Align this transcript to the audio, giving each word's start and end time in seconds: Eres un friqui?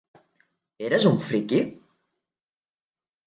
Eres 0.87 1.05
un 1.09 1.19
friqui? 1.27 1.59